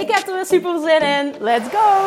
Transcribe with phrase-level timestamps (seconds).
[0.00, 1.34] Ik heb er weer super zin in.
[1.40, 2.06] Let's go!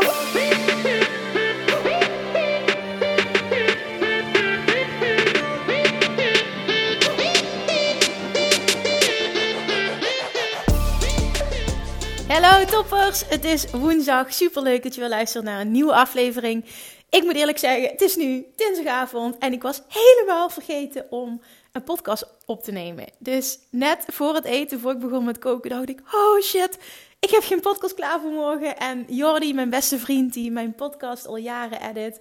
[12.27, 14.34] Hallo toppers, het is woensdag.
[14.34, 16.65] Super leuk dat je weer luistert naar een nieuwe aflevering.
[17.09, 21.84] Ik moet eerlijk zeggen, het is nu dinsdagavond en ik was helemaal vergeten om een
[21.84, 23.05] podcast op te nemen.
[23.20, 26.77] Dus net voor het eten, voor ik begon met koken, dacht ik: oh shit,
[27.20, 28.77] ik heb geen podcast klaar voor morgen.
[28.77, 32.20] En Jordi, mijn beste vriend, die mijn podcast al jaren edit,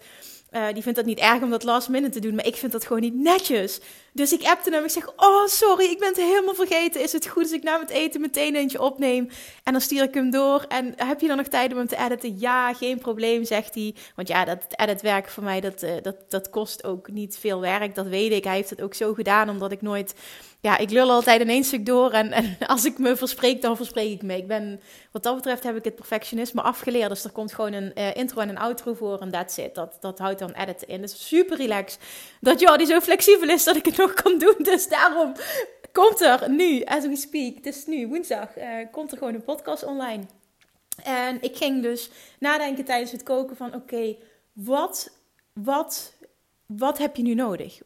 [0.53, 2.73] uh, die vindt dat niet erg om dat last minute te doen, maar ik vind
[2.73, 3.81] dat gewoon niet netjes.
[4.19, 4.85] Dus ik appte hem.
[4.85, 7.03] Ik zeg: Oh, sorry, ik ben het helemaal vergeten.
[7.03, 9.29] Is het goed als ik na het eten meteen eentje opneem?
[9.65, 10.65] En dan stuur ik hem door.
[10.69, 12.39] En heb je dan nog tijd om hem te editen?
[12.39, 13.95] Ja, geen probleem, zegt hij.
[14.15, 17.95] Want ja, dat editwerk voor mij, dat, uh, dat, dat kost ook niet veel werk.
[17.95, 18.45] Dat weet ik.
[18.45, 20.15] Hij heeft het ook zo gedaan, omdat ik nooit
[20.61, 22.11] ja, ik lul altijd in één stuk door.
[22.11, 24.37] En, en als ik me verspreek, dan verspreek ik me.
[24.37, 24.81] Ik ben,
[25.13, 27.09] wat dat betreft heb ik het perfectionisme afgeleerd.
[27.09, 29.75] Dus er komt gewoon een uh, intro en een outro voor en that's it.
[29.75, 31.01] Dat, dat houdt dan editen in.
[31.01, 32.01] Dus super relaxed.
[32.41, 34.55] Dat die zo flexibel is dat ik het nog kan doen.
[34.59, 35.33] Dus daarom
[35.93, 39.45] komt er nu, as we speak, het is nu woensdag, uh, komt er gewoon een
[39.45, 40.23] podcast online.
[41.05, 44.17] En ik ging dus nadenken tijdens het koken van oké,
[44.53, 45.11] wat,
[45.53, 46.15] wat,
[46.67, 47.81] wat heb je nu nodig?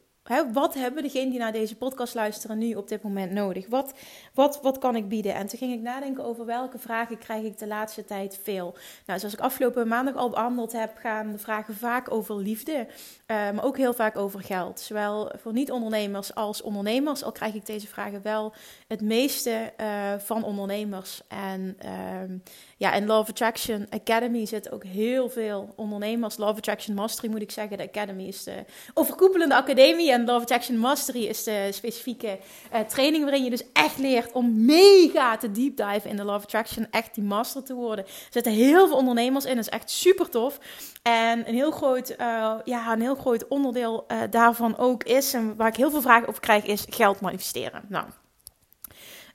[0.52, 3.66] Wat hebben degenen die naar deze podcast luisteren nu op dit moment nodig?
[3.68, 3.92] Wat,
[4.34, 5.34] wat, wat kan ik bieden?
[5.34, 8.74] En toen ging ik nadenken over welke vragen krijg ik de laatste tijd veel.
[9.06, 12.86] Nou, zoals ik afgelopen maandag al behandeld heb, gaan de vragen vaak over liefde, uh,
[13.26, 14.80] maar ook heel vaak over geld.
[14.80, 18.52] Zowel voor niet-ondernemers als ondernemers, al krijg ik deze vragen wel
[18.88, 21.20] het meeste uh, van ondernemers.
[21.28, 22.36] En uh,
[22.76, 26.36] ja, in Love Attraction Academy zit ook heel veel ondernemers.
[26.36, 27.76] Love Attraction Mastery moet ik zeggen.
[27.76, 30.11] De Academy is de overkoepelende academie.
[30.12, 32.38] En Love Attraction Mastery is de specifieke
[32.72, 36.44] uh, training waarin je dus echt leert om mega te deep dive in de Love
[36.44, 36.86] Attraction.
[36.90, 38.04] Echt die master te worden.
[38.04, 39.54] Er zitten heel veel ondernemers in.
[39.54, 40.58] Dat is echt super tof.
[41.02, 45.56] En een heel groot, uh, ja, een heel groot onderdeel uh, daarvan ook is, en
[45.56, 47.84] waar ik heel veel vragen over krijg, is geld manifesteren.
[47.88, 48.04] Nou,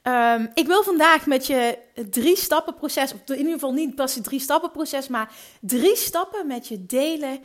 [0.02, 1.78] Um, ik wil vandaag met je
[2.10, 6.46] drie stappen proces, in ieder geval niet pas een drie stappen proces, maar drie stappen
[6.46, 7.38] met je delen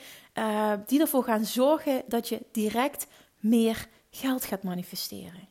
[0.86, 3.08] die ervoor gaan zorgen dat je direct
[3.44, 5.48] meer geld gaat manifesteren.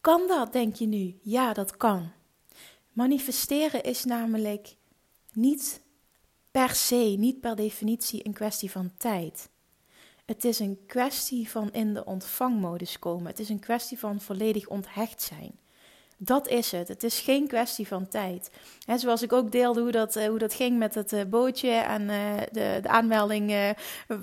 [0.00, 1.18] Kan dat, denk je nu?
[1.22, 2.12] Ja, dat kan.
[2.92, 4.76] Manifesteren is namelijk
[5.32, 5.80] niet
[6.50, 9.48] per se, niet per definitie een kwestie van tijd.
[10.24, 13.26] Het is een kwestie van in de ontvangmodus komen.
[13.26, 15.58] Het is een kwestie van volledig onthecht zijn.
[16.16, 16.88] Dat is het.
[16.88, 18.50] Het is geen kwestie van tijd.
[18.84, 21.70] He, zoals ik ook deelde hoe dat, uh, hoe dat ging met het uh, bootje
[21.70, 23.74] en uh, de, de aanmelding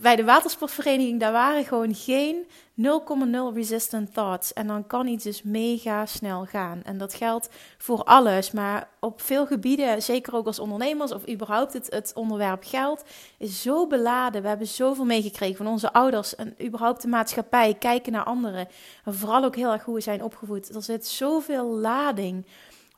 [0.02, 1.20] bij de watersportvereniging.
[1.20, 2.46] Daar waren gewoon geen
[2.78, 4.54] 0,0 resistant thoughts.
[4.54, 6.82] En dan kan iets dus mega snel gaan.
[6.84, 8.52] En dat geldt voor alles.
[8.52, 13.04] Maar op veel gebieden, zeker ook als ondernemers of überhaupt het, het onderwerp geld,
[13.38, 14.42] is zo beladen.
[14.42, 17.74] We hebben zoveel meegekregen van onze ouders en überhaupt de maatschappij.
[17.74, 18.68] Kijken naar anderen.
[19.06, 20.76] Maar vooral ook heel erg hoe we zijn opgevoed.
[20.76, 22.46] Er zit zoveel lading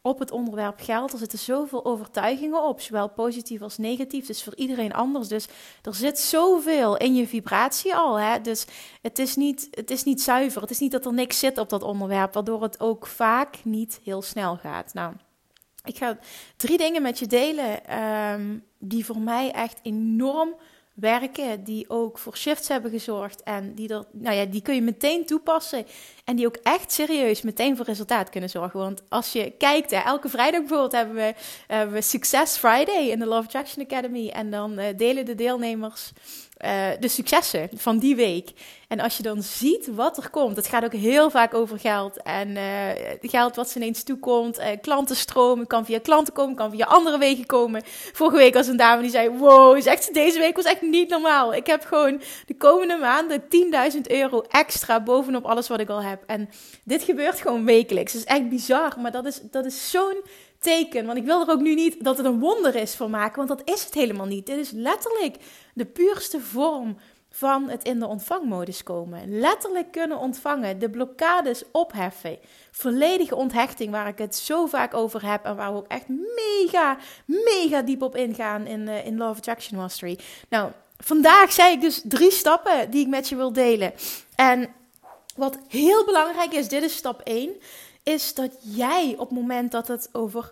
[0.07, 1.12] op het onderwerp geld.
[1.12, 4.25] Er zitten zoveel overtuigingen op, zowel positief als negatief.
[4.25, 5.28] Dus voor iedereen anders.
[5.28, 5.47] Dus
[5.81, 8.19] er zit zoveel in je vibratie al.
[8.19, 8.41] Hè?
[8.41, 8.66] Dus
[9.01, 10.62] het is, niet, het is niet zuiver.
[10.62, 14.00] Het is niet dat er niks zit op dat onderwerp, waardoor het ook vaak niet
[14.03, 14.94] heel snel gaat.
[14.94, 15.13] Nou,
[15.84, 16.17] ik ga
[16.56, 20.56] drie dingen met je delen um, die voor mij echt enorm
[21.00, 24.82] werken, die ook voor shifts hebben gezorgd en die, er, nou ja, die kun je
[24.82, 25.85] meteen toepassen
[26.23, 28.79] en die ook echt serieus meteen voor resultaat kunnen zorgen.
[28.79, 31.34] Want als je kijkt, elke vrijdag bijvoorbeeld hebben we,
[31.67, 36.11] hebben we Success Friday in de Love Attraction Academy en dan uh, delen de deelnemers
[36.66, 38.52] uh, de successen van die week.
[38.88, 42.22] En als je dan ziet wat er komt, het gaat ook heel vaak over geld.
[42.24, 42.90] En uh,
[43.22, 47.46] geld wat ze ineens toekomt, uh, klantenstromen, kan via klanten komen, kan via andere wegen
[47.46, 47.82] komen.
[48.14, 51.54] Vorige week was een dame die zei, wow, zegt deze week was echt niet normaal.
[51.54, 53.42] Ik heb gewoon de komende maanden
[53.94, 56.24] 10.000 euro extra bovenop alles wat ik al heb.
[56.26, 56.50] En
[56.84, 58.14] dit gebeurt gewoon wekelijks.
[58.14, 60.22] Het is echt bizar, maar dat is, dat is zo'n
[60.59, 61.06] teken.
[61.06, 63.59] Want ik wil er ook nu niet dat het een wonder is voor maken, want
[63.59, 64.46] dat is het helemaal niet.
[64.46, 65.38] Dit is letterlijk
[65.74, 66.98] de puurste vorm
[67.30, 69.40] van het in de ontvangmodus komen.
[69.40, 72.40] Letterlijk kunnen ontvangen, de blokkades opheffen.
[72.72, 76.98] Volledige onthechting, waar ik het zo vaak over heb en waar we ook echt mega,
[77.26, 80.20] mega diep op ingaan in, uh, in Love Attraction Mastery.
[80.50, 83.94] Nou, vandaag zei ik dus drie stappen die ik met je wil delen.
[84.36, 84.70] En
[85.36, 87.50] wat heel belangrijk is, dit is stap 1,
[88.08, 90.52] is dat jij op het moment dat het over.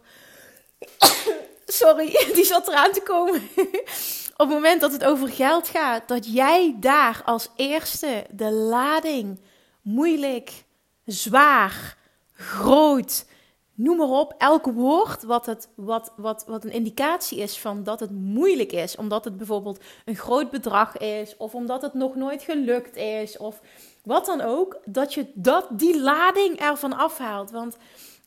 [1.65, 3.41] Sorry, die zat eraan te komen.
[4.37, 9.39] op het moment dat het over geld gaat, dat jij daar als eerste de lading
[9.81, 10.63] moeilijk,
[11.05, 11.97] zwaar,
[12.33, 13.25] groot,
[13.73, 17.99] noem maar op, elk woord wat, het, wat, wat, wat een indicatie is van dat
[17.99, 22.41] het moeilijk is, omdat het bijvoorbeeld een groot bedrag is, of omdat het nog nooit
[22.41, 23.61] gelukt is, of
[24.05, 27.51] wat dan ook, dat je dat, die lading ervan afhaalt.
[27.51, 27.77] Want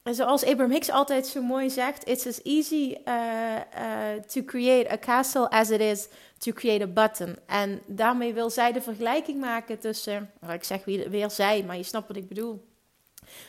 [0.03, 4.99] zoals Abraham Hicks altijd zo mooi zegt, it's as easy uh, uh, to create a
[4.99, 6.09] castle as it is
[6.39, 7.37] to create a button.
[7.47, 11.77] En daarmee wil zij de vergelijking maken tussen, nou, ik zeg weer, weer zij, maar
[11.77, 12.67] je snapt wat ik bedoel.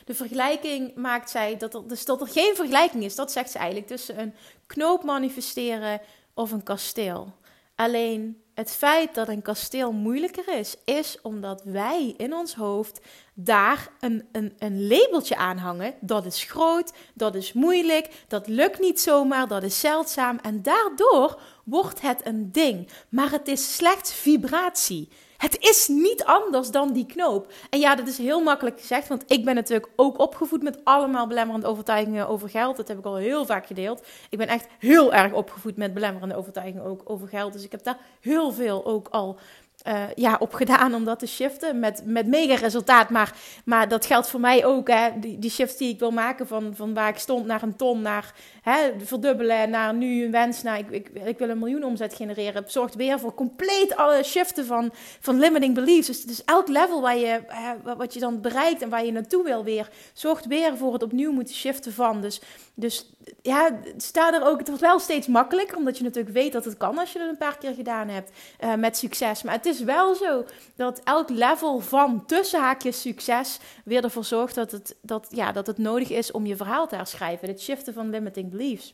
[0.06, 3.58] De vergelijking maakt zij dat er, dus dat er geen vergelijking is, dat zegt ze
[3.58, 4.34] eigenlijk, tussen een
[4.68, 6.02] knoop manifesteren
[6.34, 7.34] of een kasteel.
[7.76, 13.00] Alleen het feit dat een kasteel moeilijker is, is omdat wij in ons hoofd
[13.34, 15.94] daar een, een, een labeltje aan hangen.
[16.02, 20.40] Dat is groot, dat is moeilijk, dat lukt niet zomaar, dat is zeldzaam.
[20.42, 22.88] En daardoor wordt het een ding.
[23.10, 25.10] Maar het is slechts vibratie.
[25.40, 27.52] Het is niet anders dan die knoop.
[27.70, 31.28] En ja, dat is heel makkelijk gezegd, want ik ben natuurlijk ook opgevoed met allemaal
[31.28, 32.78] belemmerende overtuigingen over geld.
[32.78, 34.08] Dat heb ik al heel vaak gedeeld.
[34.30, 37.54] Ik ben echt heel erg opgevoed met belemmerende overtuigingen ook over geld.
[37.54, 39.40] Dus ik heb daar heel veel ook al
[39.88, 41.80] uh, ja, op gedaan om dat te shiften.
[41.80, 43.10] Met, met mega resultaat.
[43.10, 43.34] Maar,
[43.66, 44.88] maar dat geldt voor mij ook.
[44.88, 47.76] Hè, die, die shift die ik wil maken van, van waar ik stond naar een
[47.76, 51.84] ton, naar hè, verdubbelen, naar nu een wens, naar ik, ik, ik wil een miljoen
[51.84, 52.64] omzet genereren.
[52.68, 56.08] Zorgt weer voor compleet alle shiften van, van limiting beliefs.
[56.08, 59.44] Dus, dus elk level waar je, hè, wat je dan bereikt en waar je naartoe
[59.44, 62.22] wil weer, zorgt weer voor het opnieuw moeten shiften van.
[62.22, 62.42] Dus,
[62.74, 63.10] dus
[63.42, 64.58] ja, sta er ook.
[64.58, 67.30] Het wordt wel steeds makkelijker, omdat je natuurlijk weet dat het kan als je het
[67.30, 68.32] een paar keer gedaan hebt
[68.64, 69.44] uh, met succes.
[69.44, 70.46] Maar het is wel zo
[70.76, 75.78] dat elk level van tussenhaakjes succes weer ervoor zorgt dat het, dat, ja, dat het
[75.78, 77.48] nodig is om je verhaal te herschrijven.
[77.48, 78.94] Het shiften van limiting beliefs.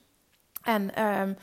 [0.66, 1.38] En um,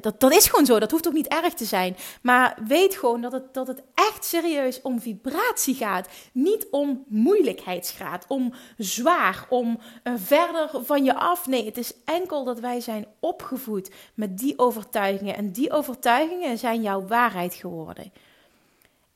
[0.00, 1.96] dat, dat is gewoon zo, dat hoeft ook niet erg te zijn.
[2.22, 6.08] Maar weet gewoon dat het, dat het echt serieus om vibratie gaat.
[6.32, 11.46] Niet om moeilijkheidsgraad, om zwaar, om uh, verder van je af.
[11.46, 15.36] Nee, het is enkel dat wij zijn opgevoed met die overtuigingen.
[15.36, 18.12] En die overtuigingen zijn jouw waarheid geworden.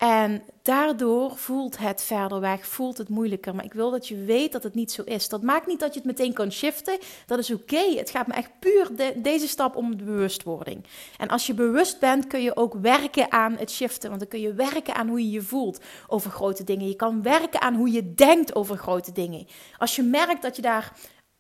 [0.01, 3.55] En daardoor voelt het verder weg, voelt het moeilijker.
[3.55, 5.29] Maar ik wil dat je weet dat het niet zo is.
[5.29, 6.99] Dat maakt niet dat je het meteen kan shiften.
[7.27, 7.95] Dat is oké.
[7.97, 10.85] Het gaat me echt puur deze stap om de bewustwording.
[11.19, 14.09] En als je bewust bent, kun je ook werken aan het shiften.
[14.09, 16.89] Want dan kun je werken aan hoe je je voelt over grote dingen.
[16.89, 19.47] Je kan werken aan hoe je denkt over grote dingen.
[19.79, 20.93] Als je merkt dat je daar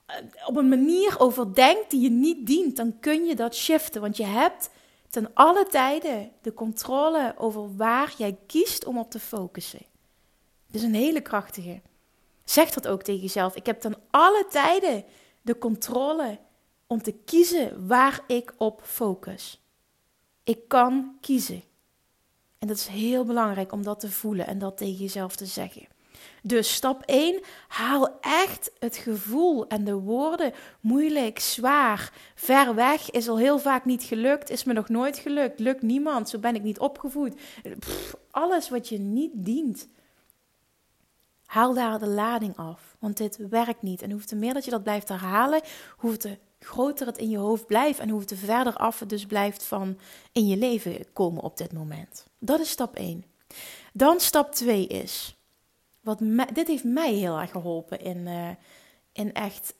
[0.06, 0.16] eh,
[0.46, 4.00] op een manier over denkt die je niet dient, dan kun je dat shiften.
[4.00, 4.70] Want je hebt
[5.10, 9.86] ten alle tijden de controle over waar jij kiest om op te focussen.
[10.66, 11.80] Dat is een hele krachtige.
[12.44, 13.56] Zeg dat ook tegen jezelf.
[13.56, 15.04] Ik heb ten alle tijden
[15.42, 16.38] de controle
[16.86, 19.60] om te kiezen waar ik op focus.
[20.44, 21.62] Ik kan kiezen.
[22.58, 25.86] En dat is heel belangrijk om dat te voelen en dat tegen jezelf te zeggen.
[26.42, 33.28] Dus stap 1, haal echt het gevoel en de woorden moeilijk, zwaar, ver weg, is
[33.28, 36.62] al heel vaak niet gelukt, is me nog nooit gelukt, lukt niemand, zo ben ik
[36.62, 37.40] niet opgevoed.
[38.30, 39.88] alles wat je niet dient.
[41.44, 44.02] Haal daar de lading af, want dit werkt niet.
[44.02, 45.60] En hoeft meer dat je dat blijft herhalen,
[45.96, 49.26] hoeft te groter het in je hoofd blijft en hoeft te verder af het dus
[49.26, 49.98] blijft van
[50.32, 52.26] in je leven komen op dit moment.
[52.38, 53.24] Dat is stap 1.
[53.92, 55.39] Dan stap 2 is
[56.00, 56.18] wat
[56.52, 58.48] dit heeft mij heel erg geholpen in, uh,
[59.12, 59.74] in echt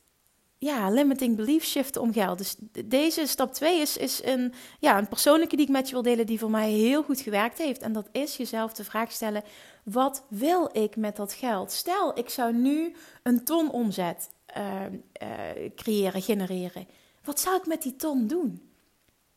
[0.61, 2.39] ja, limiting belief shiften om geld.
[2.39, 6.03] Dus deze stap 2 is, is een, ja, een persoonlijke die ik met je wil
[6.03, 7.83] delen, die voor mij heel goed gewerkt heeft.
[7.83, 9.43] En dat is jezelf de vraag stellen:
[9.85, 11.73] wat wil ik met dat geld?
[11.73, 14.83] Stel, ik zou nu een ton omzet uh,
[15.23, 16.87] uh, creëren, genereren.
[17.25, 18.71] Wat zou ik met die ton doen?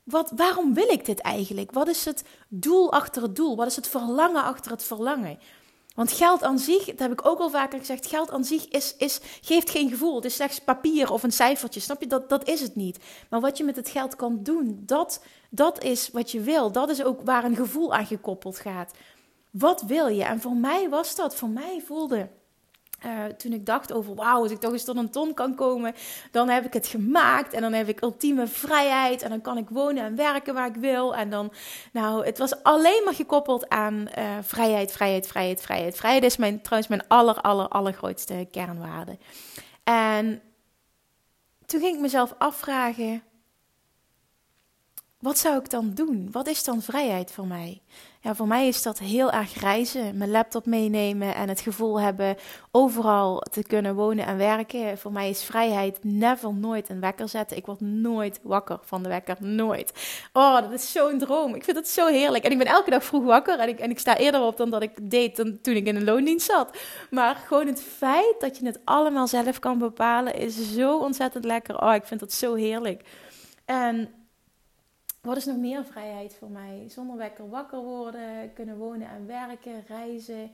[0.04, 1.72] Wat, waarom wil ik dit eigenlijk?
[1.72, 3.56] Wat is het doel achter het doel?
[3.56, 5.40] Wat is het verlangen achter het verlangen?
[5.94, 8.96] Want geld aan zich, dat heb ik ook al vaker gezegd, geld aan zich is,
[8.98, 10.16] is, geeft geen gevoel.
[10.16, 12.08] Het is slechts papier of een cijfertje, snap je?
[12.08, 13.00] Dat, dat is het niet.
[13.30, 16.72] Maar wat je met het geld kan doen, dat, dat is wat je wil.
[16.72, 18.92] Dat is ook waar een gevoel aan gekoppeld gaat.
[19.50, 20.24] Wat wil je?
[20.24, 22.30] En voor mij was dat, voor mij voelde
[23.06, 25.94] uh, toen ik dacht over, wauw, als ik toch eens tot een ton kan komen,
[26.32, 29.70] dan heb ik het gemaakt en dan heb ik ultieme vrijheid en dan kan ik
[29.70, 31.16] wonen en werken waar ik wil.
[31.16, 31.54] En dan,
[31.92, 35.96] nou, het was alleen maar gekoppeld aan uh, vrijheid, vrijheid, vrijheid, vrijheid.
[35.96, 39.18] Vrijheid is mijn, trouwens mijn aller, aller, allergrootste kernwaarde.
[39.84, 40.42] En
[41.66, 43.24] toen ging ik mezelf afvragen,
[45.20, 46.28] wat zou ik dan doen?
[46.32, 47.82] Wat is dan vrijheid voor mij?
[48.24, 52.36] Ja, voor mij is dat heel erg reizen, mijn laptop meenemen en het gevoel hebben
[52.72, 54.98] overal te kunnen wonen en werken.
[54.98, 57.58] Voor mij is vrijheid never nooit een wekker zetten.
[57.58, 59.94] Ik word nooit wakker van de wekker, nooit.
[60.34, 61.56] Oh, dat is zo'n droom.
[61.56, 62.44] Ik vind dat zo heerlijk.
[62.44, 64.70] En ik ben elke dag vroeg wakker en ik, en ik sta eerder op dan
[64.70, 66.78] dat ik deed toen ik in een loondienst zat.
[67.10, 71.82] Maar gewoon het feit dat je het allemaal zelf kan bepalen is zo ontzettend lekker.
[71.82, 73.04] Oh, ik vind dat zo heerlijk.
[73.66, 74.10] En
[75.24, 76.86] wat is nog meer vrijheid voor mij?
[76.88, 80.52] Zonder wekker wakker worden, kunnen wonen en werken, reizen.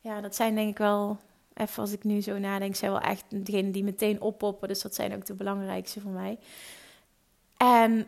[0.00, 1.18] Ja, dat zijn denk ik wel,
[1.54, 4.68] even als ik nu zo nadenk, zijn wel echt degenen die meteen oppoppen.
[4.68, 6.38] Dus dat zijn ook de belangrijkste voor mij.
[7.56, 8.06] En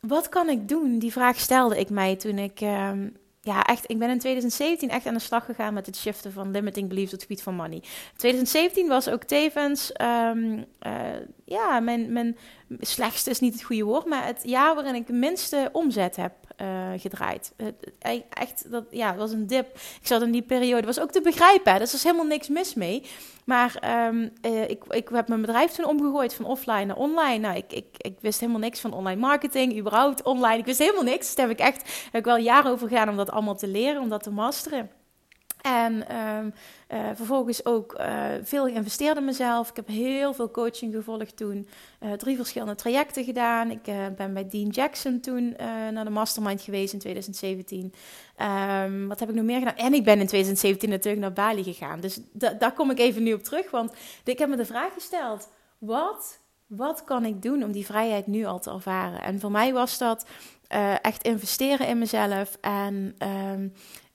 [0.00, 0.98] wat kan ik doen?
[0.98, 3.08] Die vraag stelde ik mij toen ik ehm,
[3.42, 6.50] ja, echt, ik ben in 2017 echt aan de slag gegaan met het shiften van
[6.50, 7.82] limiting beliefs het gebied van money.
[8.16, 11.02] 2017 was ook tevens, um, uh,
[11.44, 12.36] ja, mijn, mijn
[12.78, 16.32] slechtste is niet het goede woord, maar het jaar waarin ik de minste omzet heb
[16.62, 17.52] uh, gedraaid.
[17.56, 19.66] Uh, echt, dat, ja, het was een dip.
[20.00, 22.74] Ik zat in die periode, was ook te begrijpen, dus er is helemaal niks mis
[22.74, 23.02] mee.
[23.44, 27.38] Maar um, uh, ik, ik heb mijn bedrijf toen omgegooid van offline naar online.
[27.38, 30.58] Nou, ik, ik, ik wist helemaal niks van online marketing, überhaupt online.
[30.58, 31.34] Ik wist helemaal niks.
[31.34, 34.08] Daar heb ik echt heb wel jaren over gedaan om dat allemaal te leren, om
[34.08, 34.90] dat te masteren.
[35.62, 36.52] En um,
[36.92, 39.70] uh, vervolgens ook uh, veel geïnvesteerd in mezelf.
[39.70, 41.68] Ik heb heel veel coaching gevolgd toen.
[42.00, 43.70] Uh, drie verschillende trajecten gedaan.
[43.70, 43.82] Ik
[44.16, 45.56] ben bij Dean Jackson toen
[45.92, 47.84] naar de mastermind geweest in 2017.
[47.84, 47.92] Um,
[48.36, 49.76] ehm, wat heb ik nog meer gedaan?
[49.76, 52.00] En ik ben in 2017 natuurlijk naar Bali gegaan.
[52.00, 53.70] Dus daar kom ik even nu op terug.
[53.70, 53.92] Want
[54.24, 55.48] ik heb me de vraag gesteld.
[55.78, 59.22] Wat, wat kan ik doen om die vrijheid nu al te ervaren?
[59.22, 60.26] En voor mij was dat
[61.02, 62.58] echt investeren in mezelf.
[62.60, 63.16] En...
[63.52, 63.72] Um,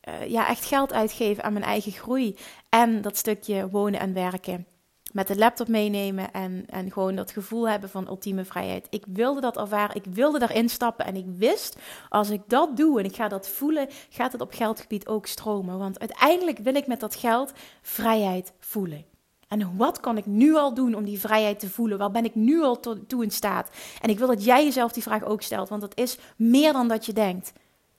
[0.10, 2.36] uh, ja, echt geld uitgeven aan mijn eigen groei.
[2.70, 4.66] En dat stukje wonen en werken.
[5.12, 8.88] Met de laptop meenemen en, en gewoon dat gevoel hebben van ultieme vrijheid.
[8.90, 11.06] Ik wilde dat ervaren, ik wilde daarin stappen.
[11.06, 11.78] En ik wist,
[12.10, 15.78] als ik dat doe en ik ga dat voelen, gaat het op geldgebied ook stromen.
[15.78, 19.06] Want uiteindelijk wil ik met dat geld vrijheid voelen.
[19.48, 21.98] En wat kan ik nu al doen om die vrijheid te voelen?
[21.98, 23.70] Waar ben ik nu al toe in staat?
[24.02, 26.88] En ik wil dat jij jezelf die vraag ook stelt, want dat is meer dan
[26.88, 27.54] dat je denkt.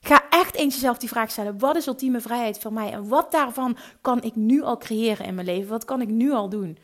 [0.07, 2.93] Ga echt eens jezelf die vraag stellen: wat is ultieme vrijheid voor mij?
[2.93, 5.69] En wat daarvan kan ik nu al creëren in mijn leven?
[5.69, 6.79] Wat kan ik nu al doen?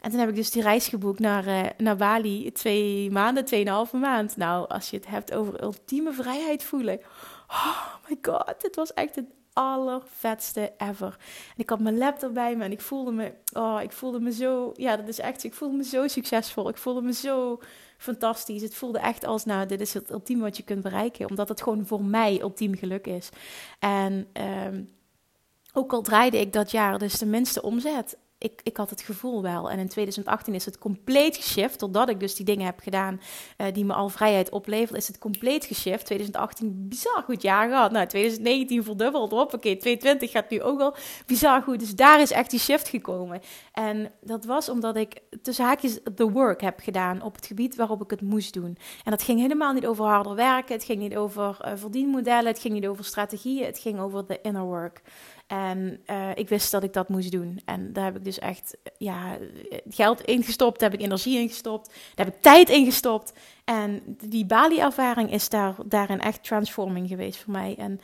[0.00, 2.52] En toen heb ik dus die reis geboekt naar, uh, naar Bali.
[2.52, 4.36] Twee maanden, tweeënhalve maand.
[4.36, 7.00] Nou, als je het hebt over ultieme vrijheid voelen.
[7.48, 11.16] Oh my god, dit was echt het allervetste ever.
[11.48, 14.32] En ik had mijn laptop bij me en ik voelde me, oh, ik voelde me
[14.32, 16.68] zo, ja, dat is echt, ik voelde me zo succesvol.
[16.68, 17.60] Ik voelde me zo
[17.98, 18.62] fantastisch.
[18.62, 21.28] Het voelde echt als, nou, dit is het ultieme wat je kunt bereiken.
[21.28, 23.28] Omdat het gewoon voor mij ultiem geluk is.
[23.78, 24.28] En
[24.66, 24.94] um,
[25.72, 29.42] ook al draaide ik dat jaar dus de minste omzet ik, ik had het gevoel
[29.42, 29.70] wel.
[29.70, 31.78] En in 2018 is het compleet geshift.
[31.78, 33.20] Totdat ik dus die dingen heb gedaan
[33.58, 36.04] uh, die me al vrijheid opleveren, is het compleet geshift.
[36.06, 37.90] 2018 bizar goed jaar gehad.
[37.90, 39.32] Nou, 2019 verdubbeld.
[39.32, 40.94] Oké, 2020 gaat nu ook al
[41.26, 41.78] bizar goed.
[41.78, 43.40] Dus daar is echt die shift gekomen.
[43.72, 48.02] En dat was omdat ik tussen haakjes the work heb gedaan op het gebied waarop
[48.02, 48.76] ik het moest doen.
[49.04, 50.74] En dat ging helemaal niet over harder werken.
[50.74, 52.46] Het ging niet over uh, verdienmodellen.
[52.46, 53.66] Het ging niet over strategieën.
[53.66, 55.02] Het ging over de inner work.
[55.52, 57.60] En uh, ik wist dat ik dat moest doen.
[57.64, 59.38] En daar heb ik dus echt ja,
[59.88, 63.32] geld ingestopt, daar heb ik energie ingestopt, daar heb ik tijd ingestopt.
[63.64, 67.74] En die Bali-ervaring is daar, daarin echt transforming geweest voor mij.
[67.78, 68.00] En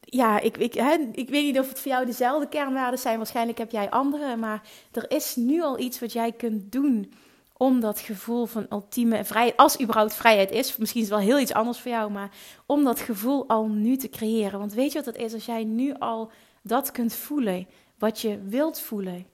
[0.00, 3.16] ja, ik, ik, hè, ik weet niet of het voor jou dezelfde kernwaarden zijn.
[3.16, 4.36] Waarschijnlijk heb jij andere.
[4.36, 7.12] Maar er is nu al iets wat jij kunt doen
[7.56, 11.38] om dat gevoel van ultieme vrijheid, als überhaupt vrijheid is, misschien is het wel heel
[11.38, 12.30] iets anders voor jou, maar
[12.66, 14.58] om dat gevoel al nu te creëren.
[14.58, 16.30] Want weet je wat het is als jij nu al
[16.62, 17.66] dat kunt voelen
[17.98, 19.26] wat je wilt voelen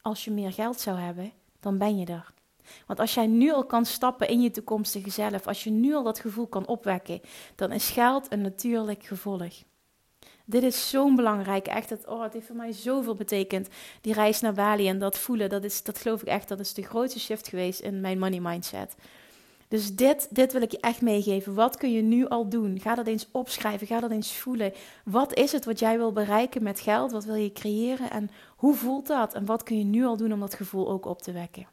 [0.00, 2.32] als je meer geld zou hebben, dan ben je er.
[2.86, 6.02] Want als jij nu al kan stappen in je toekomstige zelf, als je nu al
[6.02, 7.20] dat gevoel kan opwekken,
[7.54, 9.52] dan is geld een natuurlijk gevolg.
[10.44, 11.90] Dit is zo'n belangrijk, echt.
[11.90, 13.68] Het, oh, het heeft voor mij zoveel betekend.
[14.00, 16.74] Die reis naar Bali en dat voelen, dat, is, dat geloof ik echt, dat is
[16.74, 18.94] de grootste shift geweest in mijn money mindset.
[19.72, 21.54] Dus dit, dit wil ik je echt meegeven.
[21.54, 22.80] Wat kun je nu al doen?
[22.80, 23.86] Ga dat eens opschrijven.
[23.86, 24.72] Ga dat eens voelen.
[25.04, 27.12] Wat is het wat jij wil bereiken met geld?
[27.12, 28.10] Wat wil je creëren?
[28.10, 29.34] En hoe voelt dat?
[29.34, 31.66] En wat kun je nu al doen om dat gevoel ook op te wekken?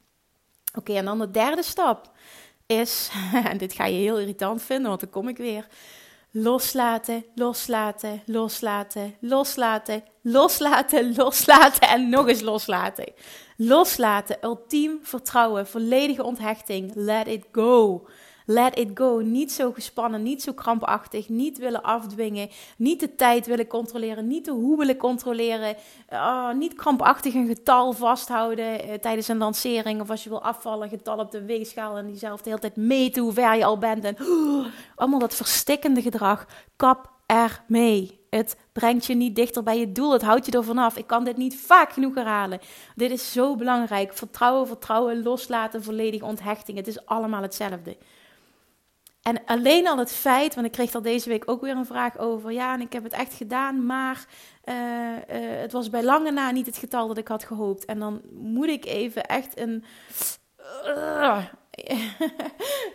[0.73, 2.11] Oké, en dan de derde stap
[2.65, 3.11] is,
[3.51, 5.67] en dit ga je heel irritant vinden, want dan kom ik weer.
[6.31, 13.13] Loslaten, loslaten, loslaten, loslaten, loslaten, loslaten en nog eens loslaten.
[13.61, 16.91] Loslaten, ultiem vertrouwen, volledige onthechting.
[16.95, 18.05] Let it go.
[18.45, 19.19] Let it go.
[19.19, 24.45] Niet zo gespannen, niet zo krampachtig, niet willen afdwingen, niet de tijd willen controleren, niet
[24.45, 25.75] de hoe willen controleren,
[26.13, 30.89] uh, niet krampachtig een getal vasthouden uh, tijdens een lancering of als je wil afvallen,
[30.89, 33.77] getal op de weegschaal en die zelf de hele tijd meten hoe ver je al
[33.77, 34.17] bent en
[34.95, 36.47] allemaal dat verstikkende gedrag.
[36.75, 38.18] Kap ermee.
[38.29, 40.11] Het brengt je niet dichter bij je doel.
[40.11, 40.97] Het houdt je er vanaf.
[40.97, 42.59] Ik kan dit niet vaak genoeg herhalen.
[42.95, 44.13] Dit is zo belangrijk.
[44.13, 46.77] Vertrouwen, vertrouwen, loslaten, volledige onthechting.
[46.77, 47.97] Het is allemaal hetzelfde.
[49.21, 52.17] En alleen al het feit, want ik kreeg er deze week ook weer een vraag
[52.17, 52.51] over.
[52.51, 54.25] Ja, en ik heb het echt gedaan, maar
[54.65, 57.85] uh, uh, het was bij lange na niet het getal dat ik had gehoopt.
[57.85, 59.83] En dan moet ik even echt een.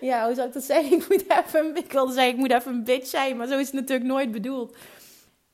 [0.00, 0.96] Ja, hoe zou ik dat zeggen?
[0.96, 3.66] Ik, moet even, ik wilde zeggen, ik moet even een bitch zijn, maar zo is
[3.66, 4.76] het natuurlijk nooit bedoeld.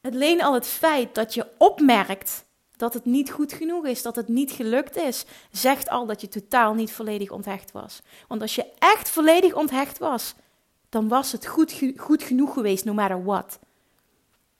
[0.03, 2.45] Alleen al het feit dat je opmerkt
[2.77, 6.29] dat het niet goed genoeg is, dat het niet gelukt is, zegt al dat je
[6.29, 8.03] totaal niet volledig onthecht was.
[8.29, 10.35] Want als je echt volledig onthecht was,
[10.89, 13.59] dan was het goed, goed genoeg geweest, no matter what.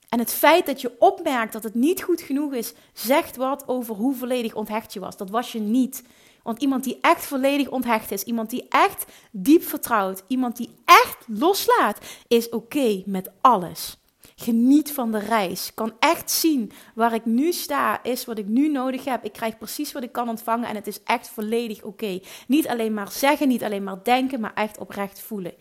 [0.09, 3.95] En het feit dat je opmerkt dat het niet goed genoeg is, zegt wat over
[3.95, 5.17] hoe volledig onthecht je was.
[5.17, 6.03] Dat was je niet.
[6.43, 11.17] Want iemand die echt volledig onthecht is, iemand die echt diep vertrouwt, iemand die echt
[11.27, 14.00] loslaat, is oké met alles.
[14.41, 15.73] Geniet van de reis.
[15.73, 19.23] Kan echt zien waar ik nu sta, is wat ik nu nodig heb.
[19.23, 22.19] Ik krijg precies wat ik kan ontvangen en het is echt volledig oké.
[22.47, 25.53] Niet alleen maar zeggen, niet alleen maar denken, maar echt oprecht voelen.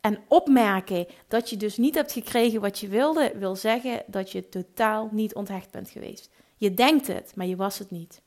[0.00, 4.48] En opmerken dat je dus niet hebt gekregen wat je wilde, wil zeggen dat je
[4.48, 6.30] totaal niet onthecht bent geweest.
[6.56, 8.22] Je denkt het, maar je was het niet.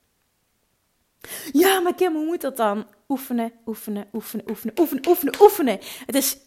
[1.52, 2.86] Ja, maar Kim, hoe moet dat dan?
[3.08, 5.80] Oefenen, oefenen, oefenen, oefenen, oefenen, oefenen, oefenen.
[6.06, 6.38] Het is,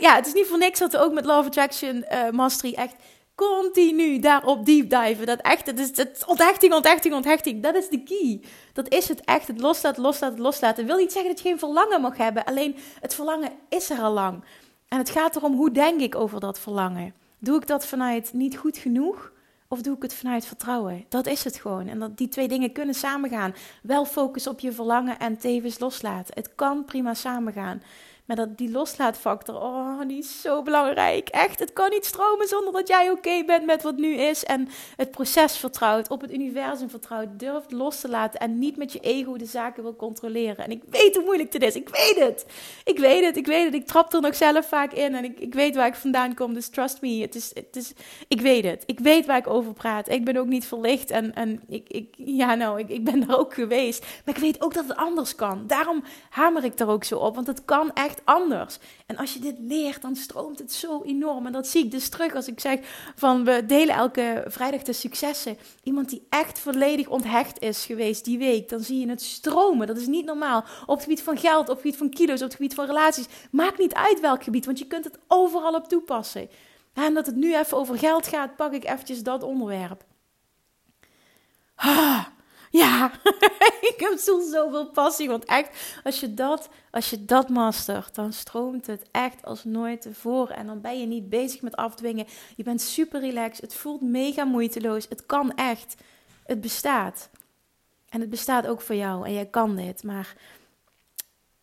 [0.00, 2.94] ja, het is niet voor niks dat we ook met Love Attraction uh, Mastery echt
[3.34, 5.26] continu daarop deep diven.
[5.26, 7.62] Dat echt, het is het onthechting, onthechting, onthechting.
[7.62, 8.40] Dat is de key.
[8.72, 9.46] Dat is het echt.
[9.46, 10.86] Het loslaten, loslaten, loslaten.
[10.86, 12.44] Dat wil niet zeggen dat je geen verlangen mag hebben.
[12.44, 14.44] Alleen het verlangen is er al lang.
[14.88, 17.14] En het gaat erom hoe denk ik over dat verlangen.
[17.38, 19.32] Doe ik dat vanuit niet goed genoeg?
[19.72, 21.04] Of doe ik het vanuit vertrouwen?
[21.08, 21.88] Dat is het gewoon.
[21.88, 23.54] En dat die twee dingen kunnen samengaan.
[23.82, 26.34] Wel focus op je verlangen en tevens loslaten.
[26.34, 27.82] Het kan prima samengaan.
[28.24, 31.28] Maar dat, die loslaatfactor, oh, die is zo belangrijk.
[31.28, 34.44] Echt, het kan niet stromen zonder dat jij oké bent met wat nu is.
[34.44, 37.28] En het proces vertrouwt, op het universum vertrouwt.
[37.38, 40.64] Durft los te laten en niet met je ego de zaken wil controleren.
[40.64, 41.74] En ik weet hoe moeilijk het is.
[41.74, 42.46] Ik weet het.
[42.84, 43.36] Ik weet het.
[43.36, 43.74] Ik weet het.
[43.74, 45.14] Ik trap er nog zelf vaak in.
[45.14, 46.54] En ik, ik weet waar ik vandaan kom.
[46.54, 47.20] Dus trust me.
[47.20, 47.92] Het is, het is,
[48.28, 48.82] ik weet het.
[48.86, 50.08] Ik weet waar ik over praat.
[50.08, 51.10] Ik ben ook niet verlicht.
[51.10, 54.06] En, en ik, ik, ja, nou, ik, ik ben daar ook geweest.
[54.24, 55.66] Maar ik weet ook dat het anders kan.
[55.66, 57.34] Daarom hamer ik er ook zo op.
[57.34, 58.78] Want het kan echt anders.
[59.06, 61.46] En als je dit leert, dan stroomt het zo enorm.
[61.46, 62.78] En dat zie ik dus terug als ik zeg
[63.14, 65.58] van we delen elke vrijdag de successen.
[65.82, 69.86] Iemand die echt volledig onthecht is geweest die week, dan zie je het stromen.
[69.86, 70.64] Dat is niet normaal.
[70.86, 73.26] Op het gebied van geld, op het gebied van kilo's, op het gebied van relaties.
[73.50, 76.48] Maakt niet uit welk gebied, want je kunt het overal op toepassen.
[76.92, 80.04] En dat het nu even over geld gaat, pak ik eventjes dat onderwerp.
[81.74, 82.26] Ah,
[82.72, 83.12] ja,
[83.92, 85.28] ik heb soms zoveel passie.
[85.28, 90.00] Want echt, als je, dat, als je dat mastert, dan stroomt het echt als nooit
[90.00, 90.56] tevoren.
[90.56, 92.26] En dan ben je niet bezig met afdwingen.
[92.56, 93.60] Je bent super relaxed.
[93.60, 95.06] Het voelt mega moeiteloos.
[95.08, 95.94] Het kan echt.
[96.44, 97.30] Het bestaat.
[98.08, 99.26] En het bestaat ook voor jou.
[99.26, 100.02] En jij kan dit.
[100.02, 100.36] Maar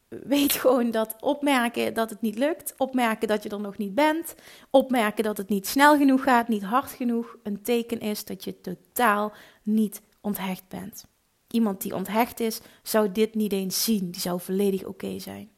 [0.09, 4.35] weet gewoon dat opmerken dat het niet lukt, opmerken dat je er nog niet bent,
[4.69, 8.61] opmerken dat het niet snel genoeg gaat, niet hard genoeg, een teken is dat je
[8.61, 11.05] totaal niet onthecht bent.
[11.51, 14.11] Iemand die onthecht is, zou dit niet eens zien.
[14.11, 15.49] Die zou volledig oké zijn.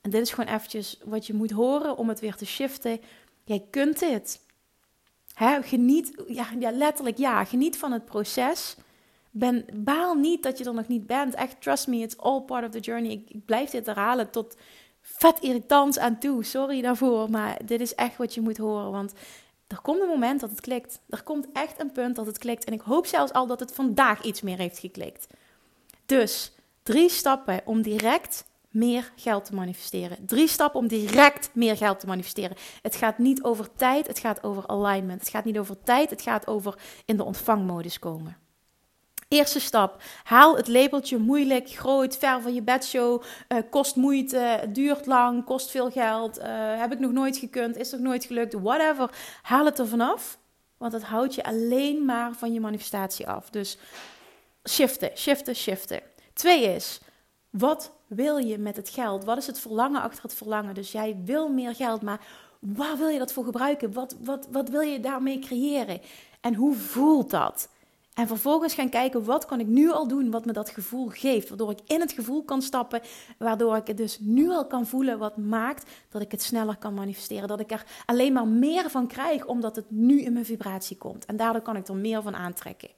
[0.00, 3.00] En dit is gewoon eventjes wat je moet horen om het weer te shiften.
[3.44, 4.40] Jij kunt dit.
[5.34, 8.76] Hè, geniet, ja, ja, letterlijk ja, geniet van het proces.
[9.30, 11.34] Ben, baal niet dat je er nog niet bent.
[11.34, 13.10] Echt, trust me, it's all part of the journey.
[13.10, 14.56] Ik, blijf dit herhalen tot
[15.00, 16.44] vet irritant aan toe.
[16.44, 18.90] Sorry daarvoor, maar dit is echt wat je moet horen.
[18.90, 19.12] Want
[19.66, 21.00] er komt een moment dat het klikt.
[21.08, 22.64] Er komt echt een punt dat het klikt.
[22.64, 25.26] En ik hoop zelfs al dat het vandaag iets meer heeft geklikt.
[26.06, 26.52] Dus
[26.82, 30.26] drie stappen om direct meer geld te manifesteren.
[30.26, 32.56] Drie stappen om direct meer geld te manifesteren.
[32.82, 35.20] Het gaat niet over tijd, het gaat over alignment.
[35.20, 38.36] Het gaat niet over tijd, het gaat over in de ontvangmodus komen.
[39.28, 40.02] Eerste stap.
[40.24, 43.22] Haal het labeltje moeilijk, groot, ver van je bedshow.
[43.48, 46.38] Uh, kost moeite, duurt lang, kost veel geld.
[46.38, 46.44] Uh,
[46.78, 49.10] heb ik nog nooit gekund, is nog nooit gelukt, whatever.
[49.42, 50.38] Haal het er vanaf,
[50.76, 53.50] want het houdt je alleen maar van je manifestatie af.
[53.50, 53.78] Dus
[54.68, 56.00] shiften, shiften, shiften.
[56.32, 57.00] Twee is,
[57.50, 59.24] wat wil je met het geld?
[59.24, 60.74] Wat is het verlangen achter het verlangen?
[60.74, 62.20] Dus jij wil meer geld, maar
[62.58, 63.92] waar wil je dat voor gebruiken?
[63.92, 66.00] Wat, wat, wat wil je daarmee creëren?
[66.40, 67.68] En hoe voelt dat?
[68.16, 71.48] En vervolgens gaan kijken, wat kan ik nu al doen wat me dat gevoel geeft?
[71.48, 73.00] Waardoor ik in het gevoel kan stappen,
[73.38, 76.94] waardoor ik het dus nu al kan voelen wat maakt dat ik het sneller kan
[76.94, 77.48] manifesteren.
[77.48, 81.24] Dat ik er alleen maar meer van krijg, omdat het nu in mijn vibratie komt.
[81.24, 82.90] En daardoor kan ik er meer van aantrekken.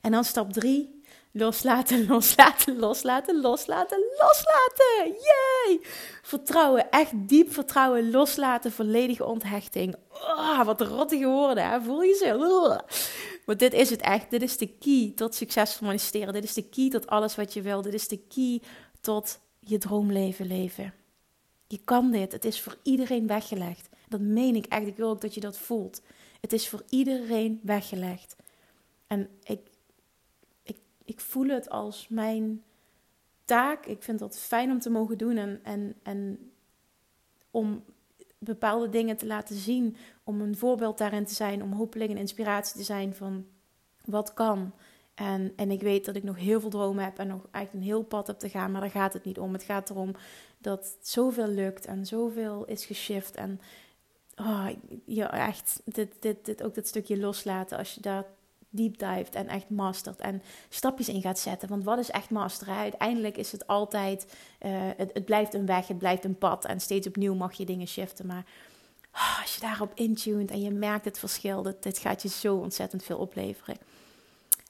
[0.00, 1.00] En dan stap 3,
[1.32, 5.06] Loslaten, loslaten, loslaten, loslaten, loslaten.
[5.06, 5.80] Yay!
[6.22, 9.96] Vertrouwen, echt diep vertrouwen, loslaten, volledige onthechting.
[10.12, 11.80] Oh, wat rottige woorden, hè?
[11.80, 12.80] voel je ze?
[13.50, 14.30] Maar dit is het echt.
[14.30, 16.32] Dit is de key tot succesvol manifesteren.
[16.32, 17.82] Dit is de key tot alles wat je wil.
[17.82, 18.62] Dit is de key
[19.00, 20.94] tot je droomleven leven.
[21.66, 22.32] Je kan dit.
[22.32, 23.88] Het is voor iedereen weggelegd.
[24.08, 24.86] Dat meen ik echt.
[24.86, 26.02] Ik wil ook dat je dat voelt.
[26.40, 28.36] Het is voor iedereen weggelegd.
[29.06, 29.60] En ik
[31.04, 32.62] ik voel het als mijn
[33.44, 33.86] taak.
[33.86, 36.52] Ik vind dat fijn om te mogen doen en, en, en
[37.50, 37.84] om
[38.40, 39.96] bepaalde dingen te laten zien.
[40.24, 41.62] Om een voorbeeld daarin te zijn.
[41.62, 43.46] Om hopelijk een inspiratie te zijn van
[44.04, 44.72] wat kan.
[45.14, 47.90] En, en ik weet dat ik nog heel veel dromen heb en nog eigenlijk een
[47.90, 48.70] heel pad heb te gaan.
[48.70, 49.52] Maar daar gaat het niet om.
[49.52, 50.14] Het gaat erom
[50.58, 53.34] dat zoveel lukt en zoveel is geshift.
[53.34, 53.60] En
[54.36, 54.68] oh,
[55.06, 57.78] ja, echt, dit, dit, dit, ook dat stukje loslaten.
[57.78, 58.24] Als je daar
[58.70, 61.68] deep dived en echt mastert en stapjes in gaat zetten.
[61.68, 62.74] Want wat is echt masteren?
[62.74, 64.34] Uiteindelijk is het altijd,
[64.66, 67.86] uh, het, blijft een weg, het blijft een pad en steeds opnieuw mag je dingen
[67.86, 68.26] shiften.
[68.26, 68.44] Maar
[69.14, 72.56] oh, als je daarop intuned en je merkt het verschil, dat, dit gaat je zo
[72.56, 73.76] ontzettend veel opleveren.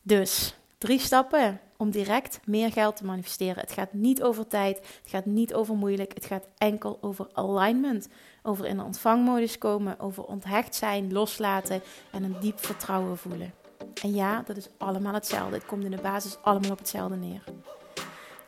[0.02, 3.60] Dus drie stappen om direct meer geld te manifesteren.
[3.60, 8.08] Het gaat niet over tijd, het gaat niet over moeilijk, het gaat enkel over alignment.
[8.42, 11.82] Over in de ontvangmodus komen, over onthecht zijn, loslaten
[12.12, 13.59] en een diep vertrouwen voelen.
[14.02, 15.54] En ja, dat is allemaal hetzelfde.
[15.54, 17.42] Het komt in de basis allemaal op hetzelfde neer.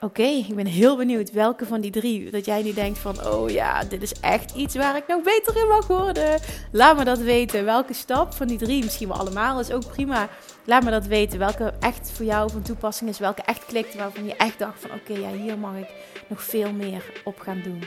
[0.01, 3.51] Oké, ik ben heel benieuwd welke van die drie dat jij nu denkt van, oh
[3.51, 6.41] ja, dit is echt iets waar ik nog beter in mag worden.
[6.73, 7.65] Laat me dat weten.
[7.65, 10.29] Welke stap van die drie, misschien wel allemaal, is ook prima.
[10.65, 11.39] Laat me dat weten.
[11.39, 14.91] Welke echt voor jou van toepassing is, welke echt klikt, waarvan je echt dacht van,
[14.91, 15.89] oké, ja, hier mag ik
[16.29, 17.85] nog veel meer op gaan doen.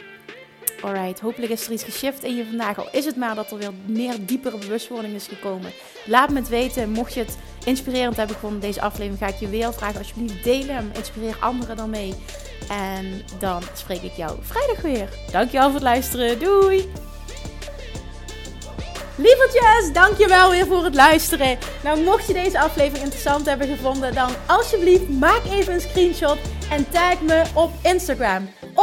[0.81, 2.77] Alright, hopelijk is er iets geshift in je vandaag.
[2.77, 5.71] Al is het maar dat er weer meer diepere bewustwording is gekomen.
[6.05, 6.89] Laat me het weten.
[6.89, 9.97] Mocht je het inspirerend hebben gevonden, deze aflevering, ga ik je weer vragen.
[9.97, 10.91] Alsjeblieft, delen hem.
[10.95, 12.13] Inspireer anderen dan mee.
[12.69, 15.09] En dan spreek ik jou vrijdag weer.
[15.31, 16.39] Dankjewel voor het luisteren.
[16.39, 16.91] Doei!
[19.17, 21.57] Lievertjes, dankjewel weer voor het luisteren.
[21.83, 26.38] Nou, mocht je deze aflevering interessant hebben gevonden, dan alsjeblieft maak even een screenshot
[26.69, 28.49] en tag me op Instagram.